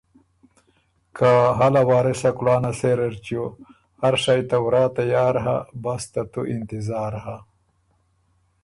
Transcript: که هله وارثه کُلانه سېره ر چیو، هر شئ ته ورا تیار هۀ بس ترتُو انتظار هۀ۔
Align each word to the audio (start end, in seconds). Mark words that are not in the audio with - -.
که 1.17 1.31
هله 1.59 1.81
وارثه 1.89 2.29
کُلانه 2.37 2.71
سېره 2.79 3.07
ر 3.13 3.15
چیو، 3.25 3.45
هر 4.01 4.15
شئ 4.23 4.39
ته 4.49 4.57
ورا 4.65 4.83
تیار 4.95 5.35
هۀ 5.45 5.57
بس 5.83 6.03
ترتُو 6.11 6.41
انتظار 6.55 7.13
هۀ۔ 7.23 7.37